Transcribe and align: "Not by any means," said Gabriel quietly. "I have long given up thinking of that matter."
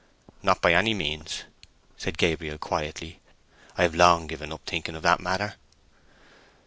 "Not 0.41 0.61
by 0.63 0.73
any 0.73 0.95
means," 0.95 1.43
said 1.95 2.17
Gabriel 2.17 2.57
quietly. 2.57 3.21
"I 3.77 3.83
have 3.83 3.93
long 3.93 4.25
given 4.25 4.51
up 4.51 4.61
thinking 4.65 4.95
of 4.95 5.03
that 5.03 5.19
matter." 5.19 5.57